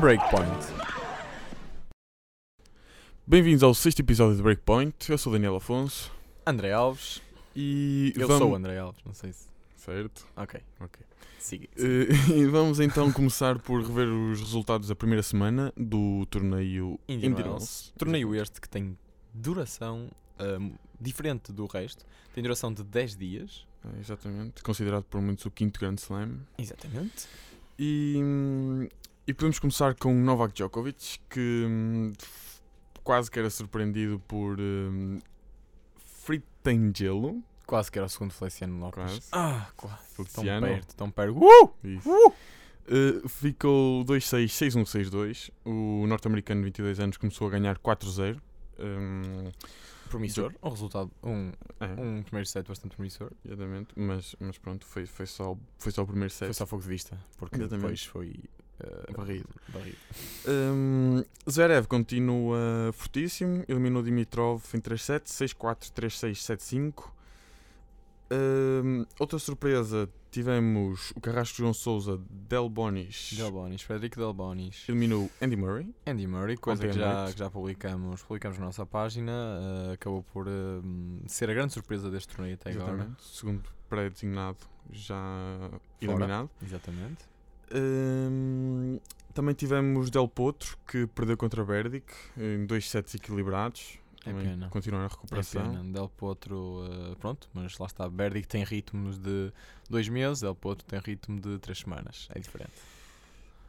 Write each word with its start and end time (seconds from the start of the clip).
Breakpoint. 0.00 0.79
Bem-vindos 3.30 3.62
ao 3.62 3.72
sexto 3.72 4.00
episódio 4.00 4.36
de 4.36 4.42
Breakpoint. 4.42 5.08
Eu 5.08 5.16
sou 5.16 5.32
o 5.32 5.36
Daniel 5.36 5.54
Afonso 5.54 6.10
André 6.44 6.72
Alves. 6.72 7.22
e 7.54 8.12
Eu 8.16 8.26
vamos... 8.26 8.42
sou 8.42 8.50
o 8.50 8.56
André 8.56 8.76
Alves, 8.76 9.00
não 9.06 9.14
sei 9.14 9.32
se. 9.32 9.46
Certo. 9.76 10.26
Ok. 10.34 10.60
Ok. 10.80 11.00
Siga. 11.38 11.68
Eh, 11.76 12.08
e 12.34 12.46
vamos 12.46 12.80
então 12.80 13.12
começar 13.12 13.60
por 13.60 13.84
rever 13.84 14.08
os 14.08 14.40
resultados 14.40 14.88
da 14.88 14.96
primeira 14.96 15.22
semana 15.22 15.72
do 15.76 16.26
torneio 16.26 16.98
Indian 17.06 17.28
Indian 17.28 17.44
Wells. 17.44 17.52
Wells. 17.52 17.92
Torneio 17.96 18.34
este 18.34 18.60
que 18.60 18.68
tem 18.68 18.98
duração 19.32 20.10
diferente 21.00 21.52
do 21.52 21.66
resto. 21.66 22.04
Tem 22.34 22.42
duração 22.42 22.74
de 22.74 22.82
10 22.82 23.14
dias. 23.16 23.64
Eh, 23.84 24.00
Exatamente. 24.00 24.60
Considerado 24.60 25.04
por 25.04 25.20
muitos 25.20 25.46
o 25.46 25.52
quinto 25.52 25.78
Grand 25.78 25.94
Slam. 25.94 26.40
Exatamente. 26.58 27.28
E, 27.78 28.16
hum, 28.16 28.88
e 29.24 29.32
podemos 29.32 29.60
começar 29.60 29.94
com 29.94 30.12
Novak 30.12 30.52
Djokovic, 30.52 31.20
que 31.30 31.64
hum, 31.64 32.12
quase 33.02 33.30
que 33.30 33.38
era 33.38 33.50
surpreendido 33.50 34.20
por 34.26 34.58
hum, 34.58 35.18
Fritangelo. 35.96 37.42
Quase 37.66 37.90
que 37.90 37.98
era 37.98 38.06
o 38.06 38.10
segundo 38.10 38.32
Feliciano 38.32 38.78
Lopes. 38.80 38.94
Quase. 38.94 39.22
Ah, 39.32 39.70
quase. 39.76 39.96
Tão 40.16 40.24
Feliciano. 40.26 40.66
perto, 40.66 40.96
tão 40.96 41.10
perto. 41.10 41.38
Uh! 41.38 41.74
Uh! 41.84 42.34
Uh, 42.90 43.28
ficou 43.28 44.04
2-6, 44.04 44.46
6-1, 44.46 44.82
6-2. 44.82 45.50
O 45.64 46.06
norte-americano 46.06 46.60
de 46.60 46.64
22 46.66 46.98
anos 46.98 47.16
começou 47.16 47.46
a 47.46 47.50
ganhar 47.50 47.78
4-0. 47.78 48.40
Um, 48.80 49.50
Promissor. 50.08 50.52
Um 50.60 50.68
resultado. 50.68 51.10
Um, 51.22 51.52
é, 51.78 51.86
um 51.86 52.22
primeiro 52.24 52.48
set 52.48 52.66
bastante 52.66 52.96
promissor. 52.96 53.30
exatamente. 53.44 53.88
Mas, 53.94 54.34
mas 54.40 54.58
pronto, 54.58 54.84
foi, 54.84 55.06
foi, 55.06 55.26
só, 55.26 55.56
foi 55.78 55.92
só 55.92 56.02
o 56.02 56.06
primeiro 56.06 56.32
set. 56.32 56.46
Foi 56.46 56.54
só 56.54 56.66
fogo 56.66 56.82
de 56.82 56.88
vista. 56.88 57.16
Porque 57.38 57.56
Exatamente. 57.56 57.82
depois 57.82 58.04
foi. 58.04 58.34
Ah, 58.82 59.12
Barrido. 59.16 59.48
barrido. 59.68 59.98
Um, 60.46 61.24
Zverev 61.48 61.86
continua 61.86 62.90
fortíssimo. 62.92 63.64
Eliminou 63.68 64.02
Dimitrov 64.02 64.62
em 64.74 64.80
3-7, 64.80 65.24
6-4, 65.24 65.92
3-6, 65.92 66.32
7-5. 66.32 67.10
Um, 68.32 69.04
outra 69.18 69.40
surpresa, 69.40 70.08
tivemos 70.30 71.10
o 71.16 71.20
Carrasco 71.20 71.56
João 71.56 71.74
Souza 71.74 72.20
Del 72.30 72.68
Bonis. 72.68 73.32
Delbonis. 73.36 73.82
Frederico 73.82 74.20
Delbonis. 74.20 74.88
Eliminou 74.88 75.28
Andy 75.42 75.56
Murray. 75.56 75.92
Andy 76.06 76.26
Murray, 76.26 76.56
coisa 76.56 76.86
que 76.86 76.92
já, 76.92 77.32
que 77.32 77.38
já 77.38 77.50
publicamos, 77.50 78.22
publicamos 78.22 78.58
na 78.58 78.66
nossa 78.66 78.86
página, 78.86 79.32
eh, 79.32 79.92
acabou 79.94 80.22
por 80.22 80.46
eh, 80.46 80.50
ser 81.26 81.50
a 81.50 81.54
grande 81.54 81.72
surpresa 81.72 82.08
deste 82.08 82.34
torneio 82.34 82.54
até 82.54 82.70
agora. 82.70 82.92
Exatamente. 82.92 83.24
Segundo 83.24 83.62
pré-designado, 83.88 84.58
já 84.92 85.20
eliminado. 86.00 86.48
Exatamente. 86.62 87.29
Hum, 87.72 88.98
também 89.34 89.54
tivemos 89.54 90.10
Del 90.10 90.28
Potro, 90.28 90.76
que 90.86 91.06
perdeu 91.08 91.36
contra 91.36 91.64
Berdic 91.64 92.04
em 92.36 92.66
dois 92.66 92.88
sets 92.88 93.14
equilibrados. 93.14 93.98
É 94.26 94.32
pena. 94.32 94.68
Continuar 94.68 95.02
a 95.02 95.04
É 95.06 95.08
recuperação. 95.08 95.62
pena. 95.62 95.92
Del 95.92 96.08
Potro, 96.10 96.84
eh, 96.84 97.14
pronto, 97.18 97.48
mas 97.54 97.78
lá 97.78 97.86
está. 97.86 98.08
Berdic 98.08 98.46
tem 98.46 98.62
ritmos 98.64 99.18
de 99.18 99.50
dois 99.88 100.08
meses, 100.08 100.40
Del 100.42 100.54
Potro 100.54 100.84
tem 100.86 100.98
ritmo 100.98 101.40
de 101.40 101.58
três 101.58 101.78
semanas. 101.78 102.28
É 102.34 102.38
diferente. 102.38 102.72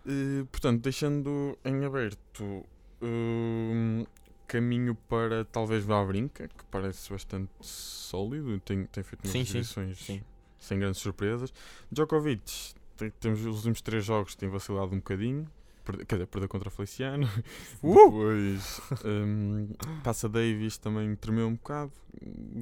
Eh, 0.05 0.43
portanto, 0.51 0.81
deixando 0.81 1.57
em 1.63 1.85
aberto 1.85 2.65
hum, 3.01 4.03
caminho 4.47 4.93
para 5.07 5.45
talvez 5.45 5.85
Vavrinka, 5.85 6.47
que 6.49 6.65
parece 6.69 7.09
bastante 7.09 7.49
sólido, 7.61 8.59
tem, 8.59 8.85
tem 8.87 9.03
feito 9.03 9.23
umas 9.23 9.31
Sim, 9.31 9.45
sim, 9.45 9.59
exibições 9.59 9.99
sim. 9.99 10.21
sem 10.59 10.77
grandes 10.79 10.99
surpresas. 10.99 11.53
Djokovic, 11.89 12.73
temos 13.09 13.39
os 13.45 13.55
últimos 13.57 13.81
três 13.81 14.05
jogos, 14.05 14.35
tem 14.35 14.47
vacilado 14.49 14.93
um 14.93 14.97
bocadinho. 14.97 15.47
Perde- 15.83 16.05
Quer 16.05 16.15
dizer, 16.15 16.27
perdeu 16.27 16.47
contra 16.47 16.69
o 16.69 16.71
Feliciano. 16.71 17.27
Uh! 17.81 17.95
Depois, 18.11 18.81
hum, 19.03 19.69
Taça 20.03 20.29
Davis 20.29 20.77
também 20.77 21.15
tremeu 21.15 21.47
um 21.47 21.53
bocado. 21.55 21.91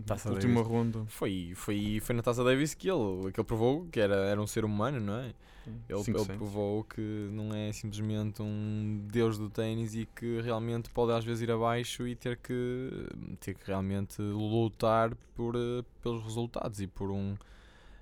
Taça 0.06 0.32
Última 0.32 0.56
Davis. 0.62 0.70
ronda. 0.70 1.06
Foi, 1.08 1.52
foi, 1.56 2.00
foi 2.02 2.16
na 2.16 2.22
Taça 2.22 2.44
Davis 2.46 2.74
que 2.74 2.90
ele, 2.90 3.32
que 3.34 3.40
ele 3.40 3.46
provou 3.48 3.86
que 3.92 4.00
era, 4.00 4.16
era 4.16 4.42
um 4.42 4.48
ser 4.48 4.64
humano, 4.64 5.00
não 5.02 5.16
é? 5.16 5.34
Ele, 5.88 6.00
ele 6.08 6.38
provou 6.38 6.84
que 6.86 7.02
não 7.32 7.54
é 7.54 7.72
simplesmente 7.74 8.42
um 8.42 9.02
deus 9.12 9.38
do 9.38 9.50
ténis 9.52 9.94
e 9.94 10.08
que 10.16 10.40
realmente 10.42 10.90
pode 10.90 11.12
às 11.12 11.24
vezes 11.24 11.44
ir 11.44 11.52
abaixo 11.52 12.08
e 12.08 12.16
ter 12.16 12.38
que, 12.38 12.90
ter 13.40 13.54
que 13.54 13.68
realmente 13.68 14.20
lutar 14.22 15.14
por, 15.36 15.56
eh, 15.56 15.84
pelos 16.02 16.24
resultados 16.24 16.80
e 16.82 16.88
por 16.88 17.12
um. 17.12 17.36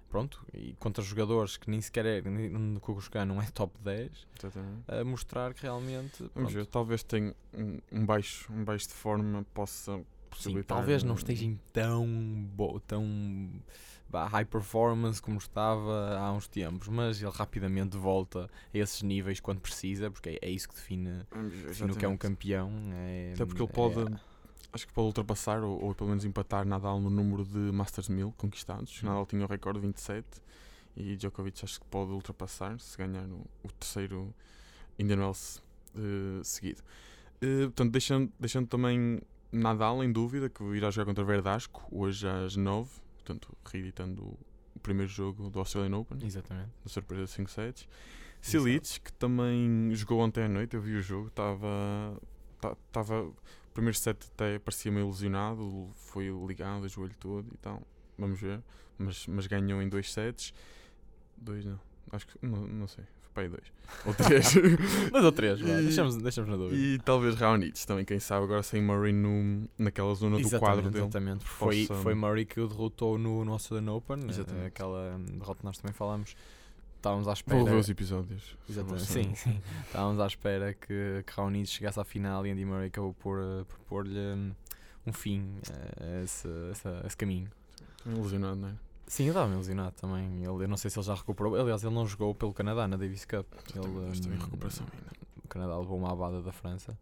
Pronto, 0.09 0.45
e 0.53 0.73
contra 0.79 1.03
jogadores 1.03 1.57
que 1.57 1.69
nem 1.69 1.81
sequer 1.81 2.05
é. 2.05 2.21
nem- 2.21 2.49
No 2.49 2.79
jogar 3.01 3.25
não 3.25 3.41
é 3.41 3.45
top 3.51 3.73
10, 3.83 4.09
Exatamente. 4.39 4.83
a 4.87 5.03
mostrar 5.03 5.53
que 5.53 5.63
realmente. 5.63 6.29
Vamos 6.33 6.53
ver, 6.53 6.65
talvez 6.65 7.03
tenha 7.03 7.35
um, 7.53 7.79
um 7.91 8.05
baixo, 8.05 8.51
um 8.51 8.63
baixo 8.63 8.87
de 8.87 8.93
forma 8.93 9.45
possa 9.53 9.97
sim, 9.97 10.05
possibilitar. 10.29 10.77
talvez 10.77 11.03
não 11.03 11.13
um- 11.13 11.17
esteja 11.17 11.43
em 11.45 11.59
tão, 11.73 12.07
bo, 12.55 12.79
tão 12.79 13.51
vá, 14.09 14.25
high 14.27 14.45
performance 14.45 15.21
como 15.21 15.37
estava 15.37 16.17
há 16.17 16.31
uns 16.31 16.47
tempos, 16.47 16.87
mas 16.87 17.21
ele 17.21 17.31
rapidamente 17.31 17.97
volta 17.97 18.45
a 18.73 18.77
esses 18.77 19.01
níveis 19.01 19.41
quando 19.41 19.59
precisa, 19.59 20.09
porque 20.09 20.29
é, 20.29 20.39
é 20.41 20.49
isso 20.49 20.69
que 20.69 20.75
define 20.75 21.25
define 21.67 21.91
o 21.91 21.95
que 21.97 22.05
é 22.05 22.07
um 22.07 22.15
campeão. 22.17 22.71
É, 22.93 23.33
Até 23.35 23.45
porque 23.45 23.61
ele 23.61 23.69
é- 23.69 23.73
pode, 23.73 24.15
acho 24.71 24.87
que 24.87 24.93
pode 24.93 25.07
ultrapassar 25.07 25.63
ou, 25.63 25.83
ou 25.83 25.95
pelo 25.95 26.09
menos 26.09 26.25
empatar 26.25 26.65
Nadal 26.65 26.99
no 26.99 27.09
número 27.09 27.43
de 27.43 27.57
Masters 27.71 28.09
1000 28.09 28.33
conquistados. 28.37 29.01
Uhum. 29.01 29.09
Nadal 29.09 29.25
tinha 29.25 29.43
o 29.43 29.47
recorde 29.47 29.79
de 29.79 29.87
27 29.87 30.25
e 30.95 31.15
Djokovic 31.15 31.63
acho 31.63 31.79
que 31.79 31.85
pode 31.87 32.11
ultrapassar 32.11 32.79
se 32.79 32.97
ganhar 32.97 33.25
o, 33.27 33.45
o 33.63 33.71
terceiro 33.71 34.33
Indian 34.97 35.19
Wells 35.19 35.61
eh, 35.95 36.43
seguido. 36.43 36.81
Eh, 37.41 37.63
portanto, 37.65 37.91
deixando, 37.91 38.31
deixando 38.39 38.67
também 38.67 39.21
Nadal 39.51 40.03
em 40.03 40.11
dúvida, 40.11 40.49
que 40.49 40.63
irá 40.75 40.91
jogar 40.91 41.05
contra 41.05 41.23
Verdasco 41.23 41.87
hoje 41.91 42.27
às 42.27 42.55
9, 42.55 42.89
portanto, 43.15 43.55
reeditando 43.65 44.23
o, 44.23 44.37
primeiro 44.81 45.11
jogo 45.11 45.49
do 45.49 45.59
Australian 45.59 45.97
Open, 45.97 46.19
Exatamente. 46.25 46.69
da 46.83 46.89
surpresa 46.89 47.25
de 47.25 47.31
5 47.31 47.51
sets. 47.51 47.87
Silic, 48.39 49.01
que 49.01 49.11
também 49.13 49.89
jogou 49.93 50.19
ontem 50.19 50.43
à 50.43 50.47
noite, 50.47 50.75
eu 50.75 50.81
vi 50.81 50.95
o 50.95 51.01
jogo, 51.01 51.27
estava. 51.27 52.17
Estava. 52.87 53.29
O 53.77 53.79
primeiro 53.79 53.95
set 53.97 54.17
até 54.33 54.57
parecia 54.57 54.91
meio 54.91 55.05
lesionado, 55.07 55.87
foi 55.93 56.29
ligado, 56.47 56.83
o 56.85 56.89
joelho 56.89 57.13
todo 57.19 57.47
e 57.53 57.57
tal. 57.57 57.79
Vamos 58.17 58.39
ver. 58.41 58.59
Mas, 58.97 59.27
mas 59.27 59.45
ganhou 59.45 59.79
em 59.83 59.87
dois 59.87 60.11
sets. 60.11 60.51
Dois 61.37 61.63
não. 61.63 61.79
Acho 62.11 62.25
que. 62.25 62.33
Não, 62.43 62.57
não 62.65 62.87
sei. 62.87 63.03
Foi 63.21 63.29
para 63.35 63.43
aí 63.43 63.49
dois. 63.49 63.71
Ou 64.03 64.13
três. 64.15 64.53
Dois 65.11 65.23
ou 65.25 65.31
três, 65.31 65.59
E- 65.61 65.63
deixamos, 65.63 66.15
deixamos 66.15 66.49
na 66.49 66.57
dúvida. 66.57 66.75
e 66.75 66.97
talvez 66.97 67.35
Raonic 67.35 67.85
também, 67.85 68.03
quem 68.03 68.19
sabe, 68.19 68.45
agora 68.45 68.63
sem 68.63 68.81
Murray 68.81 69.13
no, 69.13 69.69
naquela 69.77 70.15
zona 70.15 70.39
do 70.39 70.49
quadro 70.59 70.89
dele. 70.89 71.03
Exatamente, 71.03 71.45
foi, 71.45 71.85
Possa- 71.85 72.01
foi 72.01 72.15
Murray 72.15 72.45
que 72.45 72.59
o 72.59 72.67
derrotou 72.67 73.19
no, 73.19 73.45
no 73.45 73.51
Australian 73.51 73.91
Open, 73.93 74.17
eh, 74.23 74.29
Exatamente. 74.29 74.65
aquela 74.65 75.15
hum, 75.15 75.37
derrota 75.37 75.59
que 75.59 75.65
nós 75.65 75.77
também 75.77 75.93
falamos. 75.93 76.35
Estávamos 77.07 77.27
à 77.29 77.33
espera. 77.33 77.57
Vou 77.59 77.65
ver 77.67 77.75
os 77.75 77.89
episódios. 77.89 78.57
Exatamente, 78.69 79.05
sim, 79.05 79.33
sim. 79.35 79.61
Estávamos 79.85 80.19
à 80.19 80.27
espera 80.27 80.73
que, 80.73 81.23
que 81.25 81.33
Raonic 81.35 81.67
chegasse 81.69 81.99
à 81.99 82.03
final 82.03 82.45
e 82.45 82.51
Andy 82.51 82.65
Murray 82.65 82.87
acabou 82.87 83.13
por, 83.13 83.39
eh, 83.39 83.65
pôr-lhe 83.87 84.19
hum, 84.19 84.51
um 85.05 85.13
fim 85.13 85.55
a 86.01 86.21
esse, 86.23 86.47
essa- 86.71 87.01
esse 87.05 87.15
caminho. 87.15 87.49
Também 88.03 88.21
lesionado, 88.21 88.55
não 88.57 88.69
é? 88.69 88.73
Sim, 89.07 89.23
ele 89.23 89.29
estava 89.31 89.55
lesionado 89.55 89.95
também. 89.95 90.25
Ele, 90.43 90.63
eu 90.63 90.67
não 90.67 90.75
sei 90.75 90.91
se 90.91 90.99
ele 90.99 91.05
já 91.05 91.15
recuperou. 91.15 91.55
Aliás, 91.55 91.81
ele 91.83 91.95
não 91.95 92.05
jogou 92.05 92.35
pelo 92.35 92.53
Canadá 92.53 92.87
na 92.89 92.97
Davis 92.97 93.23
Cup. 93.23 93.47
Ele, 93.73 94.11
está 94.11 94.27
em 94.29 94.37
recuperação 94.37 94.85
ainda. 94.93 95.11
O 95.43 95.47
Canadá 95.47 95.77
levou 95.77 95.97
uma 95.97 96.11
abada 96.11 96.41
da 96.41 96.51
França. 96.51 96.97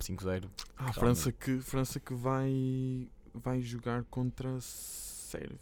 5-0. 0.00 0.48
Ah, 0.78 0.86
a 0.86 0.92
França 0.94 1.30
que, 1.30 1.58
França 1.60 2.00
que 2.00 2.14
vai, 2.14 3.06
vai 3.34 3.60
jogar 3.60 4.04
contra 4.04 4.56
a 4.56 4.60
Sérvia. 4.62 5.58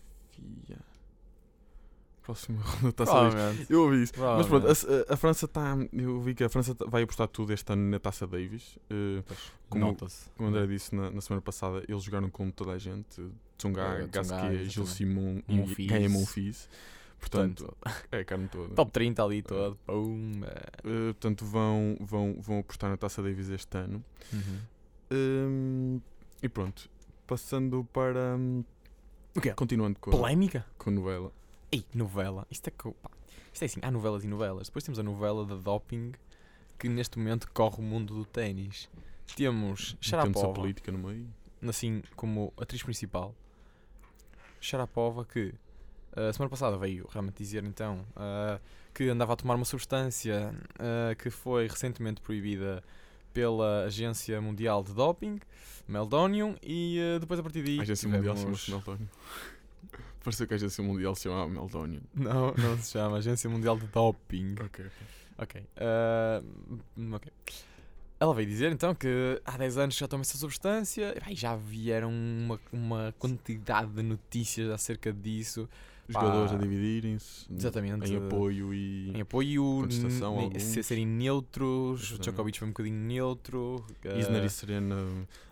Próxima 2.24 2.58
ronda 2.62 2.88
está 2.88 3.02
a 3.02 3.06
Provavelmente. 3.06 3.66
Eu 3.70 3.82
ouvi 3.82 4.02
isso. 4.02 4.12
Mas 4.18 4.46
pronto, 4.46 4.66
a, 4.66 5.12
a 5.12 5.16
França 5.16 5.44
está. 5.44 5.76
Eu 5.92 6.20
vi 6.22 6.34
que 6.34 6.42
a 6.42 6.48
França 6.48 6.74
tá- 6.74 6.86
vai 6.88 7.02
apostar 7.02 7.28
tudo 7.28 7.52
este 7.52 7.70
ano 7.72 7.90
na 7.90 7.98
taça 8.00 8.26
Davis. 8.26 8.78
Eh, 8.88 9.22
como- 9.68 9.94
como 9.94 10.48
o 10.48 10.50
André 10.50 10.66
disse 10.66 10.94
na, 10.94 11.10
na 11.10 11.20
semana 11.20 11.42
passada, 11.42 11.84
eles 11.86 12.02
jogaram 12.02 12.30
com 12.30 12.50
toda 12.50 12.72
a 12.72 12.78
gente: 12.78 13.20
Tsonga, 13.58 14.06
Tsonga, 14.06 14.06
Gasquet, 14.06 14.64
Gil. 14.70 14.86
Simon 14.86 15.42
e 15.46 15.54
Monfils. 15.54 15.90
Gaia 15.90 16.08
Monfils. 16.08 16.68
Portanto, 17.20 17.76
é 18.12 18.18
a 18.20 18.24
carne 18.24 18.48
toda. 18.48 18.74
top 18.74 18.90
30 18.90 19.22
ali 19.22 19.42
todo. 19.42 19.76
Pum, 19.86 20.32
eh. 20.44 20.62
Eh, 20.84 21.12
portanto, 21.12 21.44
vão, 21.44 21.96
vão, 22.00 22.36
vão 22.40 22.58
apostar 22.60 22.88
na 22.90 22.96
taça 22.96 23.22
Davis 23.22 23.48
este 23.50 23.76
ano. 23.78 24.02
Uhum. 24.32 24.58
Hum, 25.12 26.00
e 26.42 26.48
pronto, 26.48 26.88
passando 27.26 27.84
para. 27.92 28.36
hum, 28.36 28.64
O 29.36 29.40
quê? 29.40 29.52
Continuando 29.54 29.98
com 30.00 30.10
Polémica? 30.10 30.64
com 30.78 30.90
a 30.90 30.92
novela. 30.92 31.32
Ei, 31.74 31.84
novela. 31.92 32.46
Isto 32.48 32.68
é, 32.68 32.70
que, 32.70 32.88
pá, 33.02 33.10
isto 33.52 33.62
é 33.62 33.66
assim, 33.66 33.80
há 33.82 33.90
novelas 33.90 34.22
e 34.22 34.28
novelas. 34.28 34.68
Depois 34.68 34.84
temos 34.84 34.96
a 34.96 35.02
novela 35.02 35.44
da 35.44 35.56
doping 35.56 36.12
que 36.78 36.88
neste 36.88 37.18
momento 37.18 37.50
corre 37.52 37.78
o 37.80 37.82
mundo 37.82 38.14
do 38.14 38.24
ténis. 38.24 38.88
Temos 39.34 39.88
Temos 39.94 39.96
a 40.00 40.04
Sharapova, 40.08 40.52
política 40.54 40.92
no 40.92 40.98
meio. 40.98 41.26
assim 41.68 42.00
como 42.14 42.52
atriz 42.56 42.80
principal. 42.80 43.34
Sharapova 44.60 45.24
que 45.24 45.52
a 46.14 46.32
semana 46.32 46.48
passada 46.48 46.76
veio 46.78 47.08
realmente 47.10 47.38
dizer 47.38 47.64
então 47.64 48.06
ah, 48.14 48.60
que 48.94 49.08
andava 49.08 49.32
a 49.32 49.36
tomar 49.36 49.56
uma 49.56 49.64
substância 49.64 50.54
ah, 50.78 51.12
que 51.16 51.28
foi 51.28 51.66
recentemente 51.66 52.20
proibida 52.20 52.84
pela 53.32 53.86
Agência 53.86 54.40
Mundial 54.40 54.84
de 54.84 54.94
Doping, 54.94 55.40
Meldonium, 55.88 56.54
e 56.62 57.00
depois 57.20 57.40
a 57.40 57.42
partir 57.42 57.64
daí 57.64 57.80
A 57.80 57.82
Agência 57.82 58.08
Mundial 58.08 58.36
tivemos- 58.36 58.60
chama-se 58.60 58.70
Meldónio. 58.90 59.10
Pareceu 60.24 60.46
que 60.48 60.54
a 60.54 60.56
Agência 60.56 60.82
Mundial 60.82 61.14
se 61.14 61.24
chamava 61.24 61.48
Meldónio. 61.48 62.00
Não, 62.14 62.54
não 62.54 62.78
se 62.78 62.92
chama 62.92 63.18
Agência 63.18 63.48
Mundial 63.48 63.78
de 63.78 63.86
Doping. 63.86 64.54
Ok. 64.64 64.86
Ok. 65.36 65.62
ah, 65.76 66.42
ok. 67.12 67.32
Ela 68.18 68.34
veio 68.34 68.48
dizer 68.48 68.72
então 68.72 68.94
que 68.94 69.40
há 69.44 69.58
10 69.58 69.78
anos 69.78 69.96
já 69.96 70.08
toma 70.08 70.22
essa 70.22 70.38
substância. 70.38 71.14
E, 71.16 71.20
bem, 71.20 71.36
já 71.36 71.54
vieram 71.56 72.10
uma, 72.10 72.58
uma 72.72 73.14
quantidade 73.18 73.92
de 73.92 74.02
notícias 74.02 74.70
acerca 74.70 75.12
disso. 75.12 75.68
Os 76.06 76.12
jogadores 76.12 76.52
a 76.52 76.56
dividirem-se 76.56 77.46
Exatamente. 77.50 78.12
em 78.12 78.16
apoio 78.16 78.74
e. 78.74 79.10
Em 79.14 79.20
apoio, 79.22 79.86
se- 80.60 80.82
serem 80.82 81.06
neutros. 81.06 82.00
Exatamente. 82.02 82.22
Djokovic 82.22 82.58
foi 82.58 82.68
um 82.68 82.70
bocadinho 82.72 82.96
neutro. 82.98 83.84
ah, 84.04 84.18
Isner 84.18 84.44
e 84.44 84.50
Serena 84.50 84.96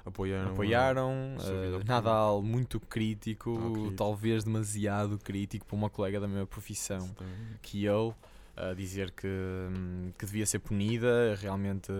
apoiaram. 0.04 0.52
apoiaram. 0.52 1.36
vida 1.38 1.48
ah, 1.52 1.58
apoiou. 1.68 1.84
Nadal 1.84 2.42
muito 2.42 2.78
crítico, 2.80 3.56
Ah, 3.58 3.72
crítico. 3.72 3.94
talvez 3.94 4.44
demasiado 4.44 5.18
crítico 5.18 5.64
para 5.66 5.76
uma 5.76 5.88
colega 5.90 6.20
da 6.20 6.28
mesma 6.28 6.46
profissão. 6.46 6.98
Exatamente. 6.98 7.58
que 7.62 7.84
eu 7.84 8.14
a 8.54 8.74
dizer 8.74 9.10
que, 9.12 9.26
hum, 9.26 10.12
que 10.18 10.26
devia 10.26 10.44
ser 10.44 10.58
punida, 10.58 11.34
realmente, 11.40 11.90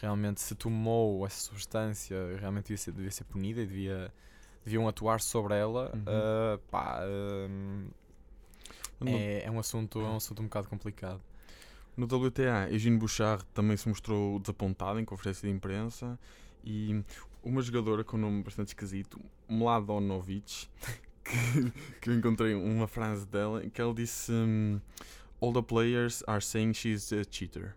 realmente 0.00 0.40
se 0.40 0.54
tomou 0.56 1.24
essa 1.24 1.38
substância, 1.40 2.16
realmente 2.40 2.64
devia 2.64 2.76
ser, 2.78 2.90
devia 2.92 3.10
ser 3.12 3.22
punida 3.24 3.62
e 3.62 3.66
devia, 3.66 4.12
deviam 4.66 4.86
atuar 4.88 5.20
sobre 5.20 5.54
ela. 5.54 5.90
Uhum. 5.94 6.02
Ah, 6.06 6.58
pá, 6.70 7.00
hum, 7.48 7.86
No, 9.00 9.08
é, 9.08 9.44
é 9.44 9.50
um 9.50 9.58
assunto, 9.58 10.00
é 10.00 10.04
um 10.04 10.16
assunto 10.16 10.40
um 10.42 10.44
bocado 10.46 10.68
complicado. 10.68 11.22
no 11.96 12.04
WTA, 12.06 12.68
Eugene 12.70 12.98
Bouchard 12.98 13.44
também 13.54 13.76
se 13.76 13.88
mostrou 13.88 14.38
desapontado 14.40 14.98
em 15.00 15.04
conferência 15.04 15.48
de 15.48 15.54
imprensa 15.54 16.18
e 16.64 17.02
uma 17.42 17.62
jogadora 17.62 18.02
com 18.04 18.16
um 18.16 18.20
nome 18.20 18.42
bastante 18.42 18.68
esquisito, 18.68 19.18
Mladonovic, 19.48 20.68
que, 21.24 21.72
que 22.02 22.10
eu 22.10 22.14
encontrei 22.14 22.54
uma 22.54 22.86
frase 22.88 23.26
dela 23.26 23.60
que 23.70 23.80
ela 23.80 23.94
disse: 23.94 24.32
hum, 24.32 24.80
All 25.40 25.52
the 25.52 25.62
players 25.62 26.22
are 26.26 26.42
saying 26.42 26.72
she's 26.74 27.12
a 27.12 27.22
cheater. 27.30 27.74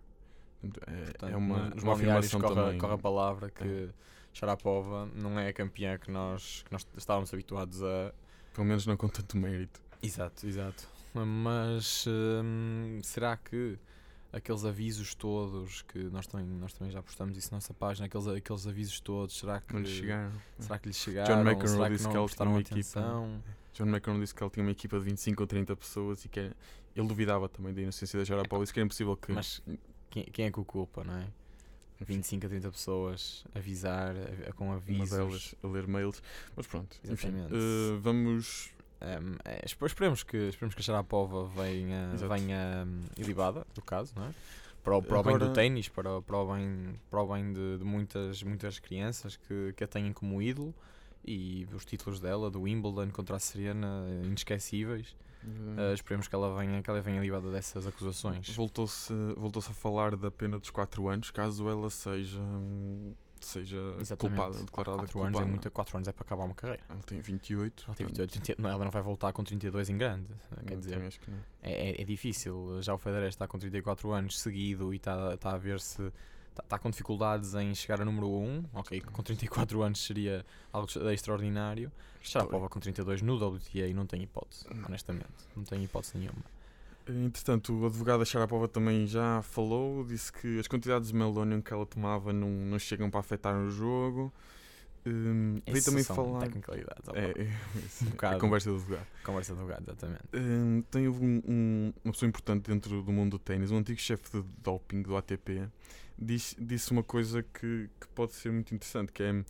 Portanto, 0.62 0.82
É, 0.90 1.04
Portanto, 1.06 1.32
é 1.34 1.38
uma, 1.38 1.74
uma 1.82 1.94
afirmação 1.94 2.42
corre, 2.42 2.56
também. 2.56 2.78
corre 2.80 2.94
a 2.94 2.98
palavra 2.98 3.50
que 3.50 3.90
Sharapova 4.34 5.08
não 5.16 5.40
é 5.40 5.50
a 5.50 5.54
campeã 5.54 5.98
que 5.98 6.10
nós, 6.12 6.64
que 6.66 6.72
nós 6.72 6.88
estávamos 6.98 7.34
habituados 7.34 7.84
a, 7.84 8.14
Pelo 8.54 8.66
menos 8.68 8.86
não 8.86 8.96
com 8.98 9.08
tanto 9.08 9.38
mérito. 9.38 9.80
Exato, 10.02 10.48
exato. 10.48 10.88
Mas 11.14 12.06
hum, 12.08 13.00
será 13.04 13.36
que 13.36 13.78
aqueles 14.32 14.64
avisos 14.64 15.16
todos 15.16 15.82
que 15.82 16.00
nós 16.10 16.28
também, 16.28 16.46
nós 16.46 16.74
também 16.74 16.92
já 16.92 17.02
postamos 17.02 17.36
isso 17.38 17.50
na 17.52 17.58
nossa 17.58 17.74
página, 17.74 18.06
aqueles, 18.06 18.28
aqueles 18.28 18.68
avisos 18.68 19.00
todos, 19.00 19.38
será 19.38 19.60
que, 19.60 19.74
Não 19.74 19.82
lhe 19.82 19.88
chegaram. 19.90 20.32
será 20.60 20.78
que 20.80 20.88
lhes 20.88 20.98
chegaram? 20.98 21.42
McEnroe 21.42 21.68
será 21.68 21.88
que 21.88 21.96
disse 21.96 22.08
que 22.10 22.16
ela 22.16 22.26
prestaram 22.26 22.52
tinha 22.52 22.56
uma 22.58 22.62
equipa. 22.62 23.00
atenção? 23.00 23.44
John 23.74 23.86
McEnroe 23.86 24.22
disse 24.22 24.36
que 24.36 24.44
ele 24.44 24.50
tinha 24.52 24.64
uma 24.64 24.72
equipa 24.72 25.00
de 25.00 25.06
25 25.06 25.44
ou 25.44 25.48
30 25.48 25.76
pessoas 25.76 26.26
e 26.26 26.30
que 26.30 26.40
ele 26.40 27.08
duvidava 27.08 27.50
também 27.50 27.74
da 27.74 27.82
inocência 27.82 28.20
da 28.20 28.26
Sharapova. 28.26 28.64
Disse 28.64 28.74
que 28.74 28.80
era 28.80 28.86
impossível 28.86 29.16
que. 29.18 29.32
Mas 29.32 29.62
quem, 30.10 30.24
quem 30.26 30.46
é 30.46 30.52
que 30.52 30.60
o 30.60 30.66
culpa, 30.66 31.04
não 31.04 31.16
é? 31.18 31.28
25 32.02 32.46
a 32.46 32.50
30 32.50 32.72
pessoas 32.72 33.44
avisar 33.54 34.16
a- 34.16 34.50
a- 34.50 34.54
com 34.54 34.66
uma 34.66 34.76
avisos. 34.76 35.10
delas 35.10 35.56
a 35.64 35.68
ler 35.68 35.88
mails. 35.88 36.22
Mas 36.56 36.66
pronto, 36.68 36.96
enfim, 37.04 37.28
Exatamente. 37.30 37.54
eh, 37.56 37.98
vamos. 38.02 38.72
Hum, 39.02 39.36
é, 39.46 39.62
espe- 39.66 39.86
esperemos, 39.86 40.24
que, 40.24 40.36
esperemos 40.50 40.76
que 40.76 40.82
a 40.82 40.84
Sharapova 40.84 41.46
venha, 41.56 42.12
Exato. 42.14 42.34
venha 42.34 42.84
hum, 42.86 43.02
ilibada, 43.18 43.66
do 43.74 43.82
caso, 43.82 44.14
não 44.16 44.26
é? 44.26 44.34
Para 44.84 44.98
o, 44.98 45.02
para 45.04 45.20
o 45.20 45.24
bem 45.24 45.38
do 45.38 45.44
Agora- 45.46 45.54
ténis, 45.54 45.88
para, 45.90 46.22
para 46.22 46.38
o 46.38 46.54
bem, 46.54 47.00
para 47.10 47.22
o 47.22 47.34
bem 47.34 47.54
de, 47.54 47.78
de 47.78 47.84
muitas, 47.86 48.44
muitas 48.44 48.78
crianças 48.80 49.36
que, 49.38 49.74
que 49.76 49.84
a 49.84 49.88
têm 49.88 50.12
como 50.12 50.42
ídolo 50.42 50.74
e 51.26 51.68
os 51.74 51.86
títulos 51.86 52.20
dela, 52.20 52.50
do 52.50 52.62
Wimbledon 52.62 53.10
contra 53.12 53.36
a 53.36 53.40
Serena, 53.40 54.06
inesquecíveis. 54.26 55.16
Uh, 55.44 55.94
esperemos 55.94 56.28
que 56.28 56.36
ela 56.36 56.54
venha, 56.58 56.82
que 56.82 56.90
ela 56.90 57.02
venha 57.02 57.22
livada 57.22 57.50
dessas 57.52 57.88
acusações. 57.88 58.50
Voltou-se 58.56 59.14
voltou 59.38 59.60
a 59.60 59.74
falar 59.74 60.16
da 60.16 60.30
pena 60.30 60.60
dos 60.60 60.70
4 60.70 61.08
anos, 61.08 61.32
caso 61.32 61.70
ela 61.70 61.90
seja, 61.90 62.42
seja 63.40 63.78
Exatamente. 64.00 64.38
culpada, 64.38 64.64
declarada 64.64 64.98
4 64.98 65.14
culpada. 65.14 65.38
anos, 65.38 65.42
é 65.42 65.50
muito, 65.50 65.72
4 65.72 65.98
anos 65.98 66.08
é 66.08 66.12
para 66.12 66.24
acabar 66.26 66.44
uma 66.44 66.56
carreira. 66.56 66.84
Ela 66.90 67.02
tem 67.04 67.22
28. 67.22 67.84
Ela, 67.88 67.96
tem 67.96 68.06
portanto, 68.06 68.34
28, 68.34 68.46
30 68.46 68.62
não, 68.62 68.70
ela 68.70 68.84
não 68.84 68.92
vai 68.92 69.02
voltar 69.02 69.32
com 69.32 69.44
32 69.44 69.90
em 69.90 69.98
grande. 69.98 70.28
Quer 70.66 70.74
eu 70.74 70.80
dizer, 70.80 70.92
também 70.92 71.08
acho 71.08 71.20
que 71.20 71.32
não. 71.32 71.38
é, 71.64 71.90
é, 71.92 72.02
é 72.02 72.04
difícil. 72.04 72.82
Já 72.82 72.94
o 72.94 72.98
Federer 72.98 73.30
está 73.30 73.48
com 73.48 73.58
34 73.58 74.12
anos 74.12 74.40
seguido 74.40 74.94
e 74.94 74.98
está, 74.98 75.34
está 75.34 75.54
a 75.54 75.58
ver 75.58 75.80
se. 75.80 76.12
Está, 76.60 76.64
está 76.64 76.80
com 76.80 76.90
dificuldades 76.90 77.54
em 77.54 77.74
chegar 77.74 78.02
a 78.02 78.06
número 78.06 78.28
1. 78.28 78.66
Ok, 78.74 79.02
com 79.02 79.24
34 79.24 79.82
anos 79.82 80.04
seria 80.06 80.46
algo 80.72 80.88
extraordinário. 81.12 81.92
Sharapova 82.22 82.68
com 82.68 82.80
32 82.80 83.22
no 83.22 83.36
WTA 83.36 83.94
não 83.94 84.06
tem 84.06 84.24
hipótese, 84.24 84.66
honestamente. 84.86 85.28
Não 85.56 85.64
tem 85.64 85.84
hipótese 85.84 86.18
nenhuma. 86.18 86.44
Entretanto, 87.08 87.74
o 87.74 87.86
advogado 87.88 88.20
da 88.20 88.26
Sharapova 88.26 88.68
também 88.68 89.08
já 89.08 89.42
falou, 89.42 90.04
disse 90.04 90.32
que 90.32 90.60
as 90.60 90.68
quantidades 90.68 91.10
de 91.10 91.16
Meldonium 91.16 91.62
que 91.62 91.74
ela 91.74 91.86
tomava 91.86 92.32
não, 92.32 92.50
não 92.50 92.78
chegam 92.78 93.10
para 93.10 93.20
afetar 93.20 93.56
o 93.56 93.72
jogo. 93.72 94.32
Veio 95.12 95.78
Isso 95.78 95.90
também 95.90 96.04
falar. 96.04 96.40
tecnicalidades. 96.42 97.10
É, 97.14 97.20
é, 97.20 97.44
Um 98.04 98.08
é 98.08 98.10
bocado. 98.12 98.36
a 98.36 98.40
conversa 98.40 98.70
do 98.70 98.76
advogado. 98.78 99.08
Conversa 99.24 99.54
de 99.54 99.60
advogado, 99.60 99.84
exatamente. 99.84 100.24
Hum, 100.34 100.84
tem 100.92 101.08
um- 101.08 101.42
um- 101.48 101.94
uma 102.04 102.12
pessoa 102.14 102.28
importante 102.30 102.70
dentro 102.70 103.02
do 103.02 103.12
mundo 103.12 103.32
do 103.32 103.40
ténis, 103.40 103.72
um 103.72 103.78
antigo 103.78 104.00
chefe 104.00 104.30
de 104.42 104.46
doping 104.64 105.02
do 105.02 105.16
ATP, 105.18 105.68
diz- 106.18 106.56
disse 106.60 106.92
uma 106.92 107.04
coisa 107.04 107.42
que, 107.44 107.90
que 108.00 108.08
pode 108.16 108.34
ser 108.34 108.52
muito 108.52 108.74
interessante, 108.74 109.12
que 109.12 109.24
é 109.24 109.44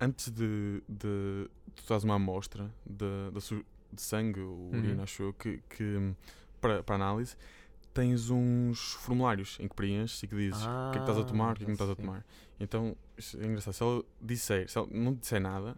antes 0.00 0.30
de, 0.30 0.82
de 0.88 1.48
tu 1.74 1.82
estás 1.82 2.04
uma 2.04 2.14
amostra 2.14 2.70
de, 2.86 3.30
de, 3.32 3.64
de 3.92 4.02
sangue 4.02 4.40
ou 4.40 4.70
Uhum. 4.72 4.78
urina, 4.78 5.02
acho 5.04 5.22
eu, 5.22 5.32
que, 5.32 5.60
que, 5.70 6.14
para, 6.60 6.82
para 6.82 6.94
análise, 6.96 7.36
tens 7.94 8.30
uns 8.30 8.92
formulários 8.94 9.56
em 9.58 9.66
que 9.66 9.74
preenches 9.74 10.22
e 10.22 10.28
que 10.28 10.36
dizes 10.36 10.62
o 10.62 10.90
que 10.92 10.98
é 10.98 11.00
que 11.00 11.10
estás 11.10 11.18
a 11.18 11.24
tomar, 11.24 11.52
o 11.52 11.56
que 11.56 11.62
é 11.62 11.64
que 11.64 11.70
não 11.70 11.72
estás 11.74 11.90
a 11.90 11.94
Ah, 11.94 11.96
tomar. 11.96 12.24
Então, 12.60 12.96
é 13.40 13.46
engraçado. 13.46 13.74
Se 13.74 13.82
ela 13.82 14.04
disser, 14.20 14.68
se 14.68 14.78
ela 14.78 14.88
não 14.90 15.14
disser 15.14 15.40
nada, 15.40 15.76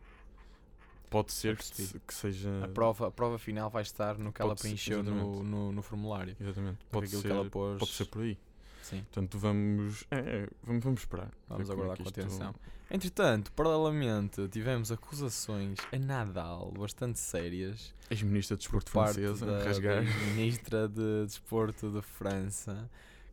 pode 1.08 1.32
ser 1.32 1.56
que, 1.56 1.64
se- 1.64 2.00
que 2.06 2.14
seja. 2.14 2.64
A 2.64 2.68
prova, 2.68 3.08
a 3.08 3.10
prova 3.10 3.38
final 3.38 3.68
vai 3.70 3.82
estar 3.82 4.16
no 4.18 4.32
que 4.32 4.40
ela 4.40 4.50
Pode 4.50 4.60
ser, 4.60 4.68
preencheu 4.68 5.02
no, 5.02 5.42
no, 5.42 5.72
no 5.72 5.82
formulário. 5.82 6.36
Exatamente. 6.40 6.78
Pode 6.90 7.08
ser, 7.08 7.22
que 7.22 7.28
ela 7.28 7.44
pôs. 7.48 7.78
pode 7.78 7.90
ser 7.92 8.04
por 8.06 8.22
aí. 8.22 8.38
Sim, 8.82 9.02
Portanto, 9.02 9.38
vamos. 9.38 10.04
É, 10.10 10.18
é, 10.18 10.48
vamos, 10.64 10.82
vamos 10.82 11.00
esperar. 11.00 11.30
vamos 11.48 11.68
é 11.68 11.72
aguardar 11.72 11.96
com 11.98 12.02
isto- 12.04 12.20
atenção. 12.20 12.54
Entretanto, 12.90 13.52
paralelamente, 13.52 14.48
tivemos 14.48 14.90
acusações 14.90 15.78
a 15.92 15.98
Nadal 15.98 16.72
bastante 16.76 17.20
sérias 17.20 17.94
Ex-ministra 18.10 18.56
de 18.56 18.68
por 18.68 18.82
Desporto 18.82 19.12
francesa, 19.14 19.46
da, 19.46 19.62
rasgar. 19.62 20.02
ministra 20.34 20.88
de 20.88 21.24
Desporto 21.24 21.88
de 21.92 22.02
França, 22.02 22.90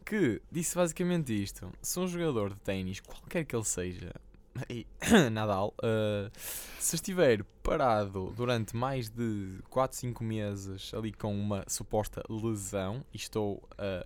que 0.07 0.41
disse 0.51 0.75
basicamente 0.75 1.31
isto: 1.33 1.69
se 1.81 1.99
um 1.99 2.07
jogador 2.07 2.51
de 2.51 2.59
ténis, 2.61 2.99
qualquer 3.01 3.43
que 3.43 3.55
ele 3.55 3.65
seja, 3.65 4.13
e 4.69 4.87
Nadal, 5.31 5.73
uh, 5.79 6.31
se 6.79 6.95
estiver 6.95 7.43
parado 7.61 8.33
durante 8.35 8.75
mais 8.75 9.09
de 9.09 9.59
4, 9.69 9.97
5 9.97 10.23
meses 10.23 10.93
ali 10.93 11.11
com 11.11 11.37
uma 11.37 11.63
suposta 11.67 12.23
lesão, 12.29 13.03
e 13.13 13.17
estou 13.17 13.61
a 13.77 14.05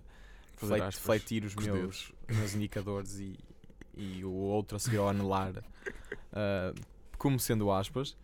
Fazer 0.56 0.74
fle- 0.74 0.82
aspas. 0.82 1.04
fletir 1.04 1.44
os 1.44 1.54
meus, 1.54 2.12
meus 2.28 2.54
indicadores 2.54 3.18
e, 3.18 3.38
e 3.96 4.24
o 4.24 4.32
outro 4.32 4.76
a 4.76 4.80
seguir 4.80 4.98
ao 4.98 5.08
anelar 5.08 5.58
uh, 5.58 6.80
como 7.16 7.38
sendo 7.38 7.70
aspas, 7.70 8.16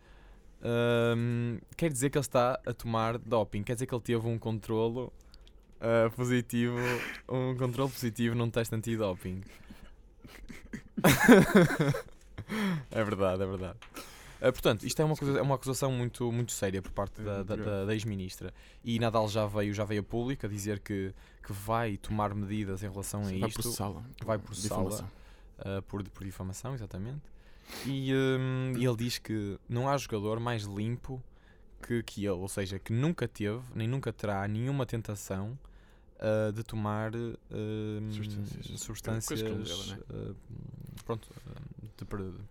um, 0.61 1.57
quer 1.77 1.89
dizer 1.91 2.09
que 2.09 2.17
ele 2.17 2.25
está 2.25 2.59
a 2.65 2.73
tomar 2.73 3.17
doping, 3.17 3.63
quer 3.63 3.73
dizer 3.73 3.85
que 3.85 3.95
ele 3.95 4.01
teve 4.01 4.27
um 4.27 4.37
controlo 4.37 5.11
uh, 5.81 6.11
positivo, 6.15 6.77
um 7.27 7.55
controle 7.55 7.91
positivo 7.91 8.35
num 8.35 8.49
teste 8.49 8.75
antidoping. 8.75 9.41
é 12.91 13.03
verdade, 13.03 13.43
é 13.43 13.45
verdade. 13.45 13.77
Uh, 14.41 14.51
portanto, 14.53 14.83
isto 14.85 15.01
é 15.01 15.05
uma, 15.05 15.13
acusa- 15.13 15.39
é 15.39 15.41
uma 15.41 15.55
acusação 15.55 15.91
muito, 15.91 16.31
muito 16.31 16.51
séria 16.51 16.81
por 16.81 16.91
parte 16.91 17.21
da, 17.21 17.43
da, 17.43 17.55
da- 17.55 17.85
da 17.85 17.93
ex-ministra. 17.93 18.53
E 18.83 18.97
Nadal 18.99 19.27
já 19.27 19.45
veio, 19.45 19.73
já 19.73 19.83
veio 19.83 20.01
a 20.01 20.03
público 20.03 20.45
a 20.45 20.49
dizer 20.49 20.79
que, 20.79 21.13
que 21.45 21.51
vai 21.53 21.97
tomar 21.97 22.33
medidas 22.33 22.81
em 22.83 22.89
relação 22.89 23.21
a 23.21 23.23
Vai 23.25 23.33
isto. 23.33 23.71
vai 24.25 24.37
processá-la. 24.37 24.89
Difamação. 24.89 25.09
uh, 25.59 25.81
por, 25.83 26.03
por 26.09 26.23
difamação, 26.23 26.73
exatamente. 26.73 27.21
E, 27.85 28.11
um, 28.15 28.71
ele 28.75 28.95
diz 28.95 29.17
que 29.19 29.59
não 29.67 29.87
há 29.87 29.95
jogador 29.97 30.39
mais 30.39 30.63
limpo 30.63 31.21
que, 31.85 32.01
que 32.01 32.21
ele, 32.21 32.29
ou 32.31 32.47
seja, 32.47 32.79
que 32.79 32.91
nunca 32.91 33.27
teve 33.27 33.61
nem 33.75 33.87
nunca 33.87 34.11
terá 34.11 34.47
nenhuma 34.47 34.85
tentação 34.85 35.57
uh, 36.19 36.51
de 36.53 36.63
tomar 36.63 37.13
uh, 37.15 37.37
Substâncias. 38.11 38.79
substâncias 38.81 39.41
deve, 39.41 39.89
né? 39.91 39.99
uh, 40.11 40.35
pronto, 41.05 41.27
de- 41.97 42.05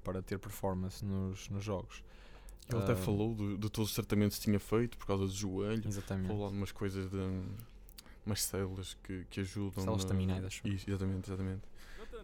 para, 0.04 0.22
ter 0.22 0.38
performance 0.38 1.04
nos, 1.04 1.48
nos 1.48 1.64
jogos. 1.64 2.02
Ele 2.70 2.82
até 2.82 2.94
falou 2.94 3.34
de, 3.34 3.56
de 3.56 3.70
todos 3.70 3.88
os 3.90 3.94
tratamentos 3.94 4.36
que 4.38 4.44
tinha 4.44 4.60
feito 4.60 4.98
por 4.98 5.06
causa 5.06 5.24
do 5.24 5.32
joelho. 5.32 5.82
Exatamente. 5.88 6.26
Falou 6.28 6.44
algumas 6.44 6.70
coisas 6.70 7.10
de 7.10 7.16
umas 8.26 8.42
células 8.42 8.94
que, 9.02 9.24
que 9.30 9.40
ajudam. 9.40 9.82
Células 9.82 10.04
na- 10.04 10.04
estaminais, 10.04 10.44
acho. 10.44 10.68
Isso, 10.68 10.88
exatamente, 10.90 11.28
exatamente. 11.30 11.62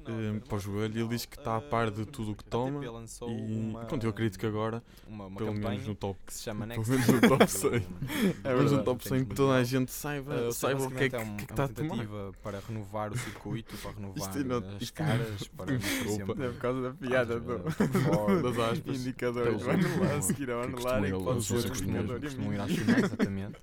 Eh, 0.06 0.40
para 0.48 0.56
o 0.56 0.60
joelho, 0.60 0.98
ele 1.00 1.08
diz 1.08 1.24
que 1.26 1.36
está 1.38 1.56
a 1.56 1.60
par 1.60 1.90
de 1.90 2.04
tudo 2.04 2.32
o 2.32 2.34
que 2.34 2.44
toma 2.44 2.84
E 2.84 3.86
pronto, 3.86 4.04
eu 4.04 4.10
acredito 4.10 4.38
que 4.38 4.46
agora, 4.46 4.82
uma, 5.08 5.26
uma 5.26 5.36
pelo 5.38 5.54
menos 5.54 5.86
no 5.86 5.94
top, 5.94 6.18
que 6.26 6.34
se 6.34 6.42
chama 6.42 6.66
pelo 6.66 6.86
menos 6.86 7.06
no 7.06 7.20
top 7.28 7.46
100. 7.50 7.70
do- 7.70 8.42
pelo 8.42 8.56
menos 8.56 8.72
no 8.72 8.84
top 8.84 9.08
100 9.08 9.24
que 9.24 9.34
toda 9.34 9.54
a 9.54 9.64
gente 9.64 9.90
saiba, 9.92 10.34
Uh, 10.48 10.52
saiba 10.52 10.84
o 10.84 10.90
que 10.90 11.04
é 11.04 11.08
que, 11.08 11.16
basicamente 11.16 11.32
um- 11.32 11.36
que 11.36 11.42
é 11.44 11.46
que 11.46 11.52
é 11.52 11.54
está 11.54 11.64
a 11.64 11.68
tomar. 11.68 12.32
para 12.42 12.60
renovar 12.60 13.12
o 13.12 13.18
circuito, 13.18 13.76
para 13.78 13.90
renovar 13.96 14.36
é 14.36 14.76
as 14.76 14.82
isto 14.82 15.02
é- 15.02 15.04
caras, 15.06 15.48
para 15.56 15.76
Desculpa. 15.76 16.44
É 16.44 16.48
por 16.48 16.58
causa 16.58 16.82
da 16.82 16.90
piada 16.92 17.40
do, 17.40 17.70
Ford, 17.70 18.42
das 18.42 18.58
aspas. 18.58 18.96
indicador. 19.00 19.46
Eles 19.46 19.62
O 19.64 19.70
anular, 19.70 20.16
a 20.16 20.22
seguir 20.22 20.50
ao 20.50 20.60
que 20.62 20.66
anular 20.68 20.98
é 21.04 21.10
que 21.10 21.16
ir 21.16 21.24
pode 21.24 21.44
ser 21.44 21.54
outros 21.54 21.70
costumam, 21.80 22.00
e 22.02 22.04
ir 22.04 22.60
às 22.60 22.68
mínimo. 22.70 22.84
finais, 22.84 23.04
exatamente. 23.04 23.56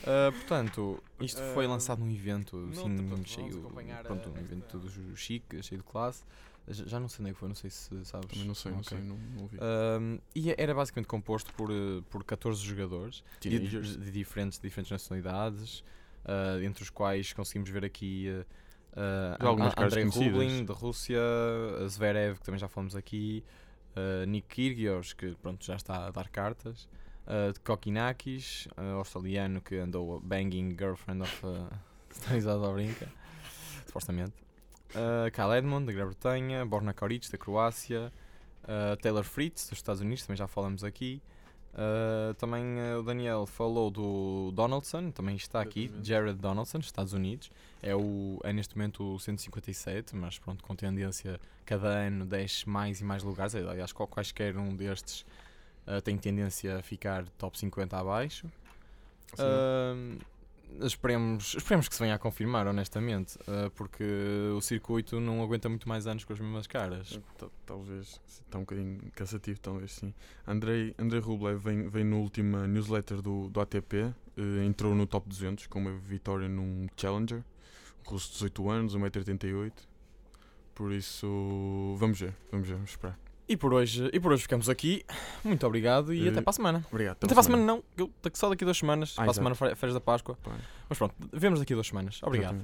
Uh, 0.00 0.32
portanto, 0.32 1.02
isto 1.20 1.40
foi 1.54 1.64
Ah, 1.64 1.68
lançado 1.68 2.00
num 2.00 2.10
evento 2.10 2.68
assim, 2.72 2.96
vamos 3.06 3.30
cheio, 3.30 3.70
pronto, 4.02 4.30
um 4.30 4.38
evento 4.38 4.64
todo 4.68 5.16
chique, 5.16 5.62
cheio 5.62 5.80
de 5.80 5.86
classe. 5.86 6.24
Já 6.68 6.84
já 6.84 7.00
não 7.00 7.08
sei 7.08 7.22
onde 7.22 7.30
é 7.30 7.34
que 7.34 7.40
foi, 7.40 7.48
não 7.48 7.56
sei 7.56 7.70
se 7.70 8.04
sabes. 8.04 8.28
Também 8.28 8.46
não 8.46 8.54
sei, 8.54 8.72
não 8.72 8.82
sei, 8.84 8.98
não, 8.98 9.16
não 9.16 9.46
vi. 9.48 9.58
Um, 9.58 10.18
e 10.34 10.54
era 10.56 10.72
basicamente 10.74 11.08
composto 11.08 11.52
por, 11.54 11.70
uh, 11.70 12.02
por 12.08 12.22
14 12.22 12.62
jogadores 12.62 13.24
de, 13.40 13.58
de, 13.58 14.10
diferentes, 14.12 14.60
diferentes 14.60 14.90
nacionalidades, 14.92 15.80
uh, 16.24 16.62
entre 16.62 16.84
os 16.84 16.90
quais 16.90 17.32
conseguimos 17.32 17.68
ver 17.68 17.84
aqui 17.84 18.28
uh, 18.28 18.44
uh, 18.96 19.82
Andrei. 19.82 20.04
Rubin, 20.04 20.64
da 20.64 20.74
Rússia, 20.74 21.20
Zverev, 21.88 22.38
que 22.38 22.44
também 22.44 22.58
já 22.58 22.68
falamos 22.68 22.94
aqui, 22.94 23.44
uh, 23.96 24.26
Nick 24.26 24.48
Kyrgios, 24.48 25.12
que 25.12 25.34
pronto, 25.42 25.64
já 25.64 25.76
está 25.76 26.06
a 26.06 26.10
dar 26.10 26.28
cartas, 26.28 26.88
uh, 27.26 27.58
Kokinakis, 27.64 28.66
uh, 28.78 28.98
australiano 28.98 29.60
que 29.60 29.76
andou 29.76 30.20
banging 30.20 30.76
girlfriend 30.76 31.22
of 31.22 31.40
uh, 31.46 31.68
Stanislas 32.10 32.60
Wawrinka, 32.60 33.08
supostamente. 33.86 34.34
Uh, 34.90 35.30
Kyle 35.30 35.56
Edmond, 35.56 35.86
da 35.86 35.92
Grã-Bretanha, 35.92 36.66
Borna 36.66 36.92
Koric, 36.92 37.30
da 37.30 37.38
Croácia, 37.38 38.12
uh, 38.64 38.96
Taylor 38.98 39.24
Fritz, 39.24 39.68
dos 39.68 39.78
Estados 39.78 40.02
Unidos, 40.02 40.24
também 40.26 40.36
já 40.36 40.46
falamos 40.46 40.84
aqui. 40.84 41.22
Uh, 41.72 42.34
também 42.34 42.62
uh, 42.62 43.00
o 43.00 43.02
Daniel 43.02 43.46
falou 43.46 43.90
do 43.90 44.52
Donaldson, 44.52 45.10
também 45.10 45.36
está 45.36 45.62
aqui. 45.62 45.90
Jared 46.02 46.38
Donaldson, 46.38 46.78
dos 46.78 46.88
Estados 46.88 47.14
Unidos. 47.14 47.50
É, 47.82 47.96
o, 47.96 48.38
é 48.44 48.52
neste 48.52 48.76
momento 48.76 49.14
o 49.14 49.18
157, 49.18 50.14
mas 50.14 50.38
pronto, 50.38 50.62
com 50.62 50.76
tendência 50.76 51.40
cada 51.64 51.88
ano 51.88 52.26
desce 52.26 52.68
mais 52.68 53.00
e 53.00 53.04
mais 53.04 53.22
lugares. 53.22 53.54
Aliás, 53.54 53.92
quaisquer 53.92 54.56
um 54.58 54.76
destes 54.76 55.24
uh, 55.86 56.00
tem 56.02 56.16
tendência 56.16 56.78
a 56.78 56.82
ficar 56.82 57.26
top 57.38 57.58
50 57.58 57.96
abaixo. 57.96 58.46
Uh, 59.34 60.18
esperemos, 60.84 61.54
esperemos 61.54 61.88
que 61.88 61.94
se 61.94 62.00
venha 62.02 62.14
a 62.14 62.18
confirmar, 62.18 62.66
honestamente, 62.66 63.36
uh, 63.40 63.70
porque 63.74 64.04
o 64.56 64.60
circuito 64.60 65.20
não 65.20 65.42
aguenta 65.42 65.68
muito 65.68 65.88
mais 65.88 66.06
anos 66.06 66.24
com 66.24 66.32
as 66.32 66.40
mesmas 66.40 66.66
caras. 66.66 67.18
ta- 67.38 67.48
Talvez 67.66 68.20
está 68.26 68.58
um 68.58 68.62
bocadinho 68.62 68.98
cansativo, 69.14 69.60
talvez 69.60 69.92
sim. 69.92 70.14
Andrei, 70.46 70.94
Andrei 70.98 71.20
Rublev 71.20 71.58
vem, 71.58 71.88
vem 71.88 72.04
no 72.04 72.20
última 72.20 72.66
newsletter 72.66 73.20
do, 73.22 73.48
do 73.48 73.60
ATP, 73.60 73.96
eh, 74.36 74.64
entrou 74.64 74.94
no 74.94 75.06
top 75.06 75.28
200 75.28 75.66
com 75.66 75.78
uma 75.78 75.92
vitória 75.92 76.48
num 76.48 76.86
Challenger, 76.96 77.42
russo 78.04 78.28
de 78.28 78.32
18 78.34 78.70
anos, 78.70 78.96
1,88m. 78.96 79.72
Por 80.74 80.90
isso, 80.92 81.94
vamos 81.98 82.18
ver, 82.20 82.34
vamos 82.50 82.66
ver, 82.68 82.74
vamos 82.74 82.90
esperar. 82.90 83.18
E 83.48 83.56
por 83.56 83.74
hoje, 83.74 84.08
e 84.12 84.20
por 84.20 84.32
hoje 84.32 84.42
ficamos 84.42 84.68
aqui. 84.68 85.04
Muito 85.44 85.66
obrigado 85.66 86.14
e 86.14 86.26
Eh, 86.26 86.30
até 86.30 86.40
para 86.40 86.50
a 86.50 86.54
semana. 86.54 86.86
Obrigado. 86.90 87.16
Até 87.16 87.28
para 87.28 87.40
a 87.40 87.42
semana 87.42 87.64
não, 87.64 87.82
eu- 87.98 88.10
só 88.34 88.48
daqui 88.48 88.64
a 88.64 88.66
duas 88.66 88.78
semanas. 88.78 89.14
Ah, 89.18 89.22
para 89.22 89.30
a 89.30 89.34
semana, 89.34 89.54
férias 89.56 89.94
da 89.94 90.00
Páscoa. 90.00 90.38
Bem, 90.44 90.54
Mas 90.88 90.96
pronto, 90.98 91.14
vemos 91.32 91.58
daqui 91.60 91.72
a 91.72 91.76
duas 91.76 91.86
semanas. 91.86 92.20
Obrigado. 92.22 92.56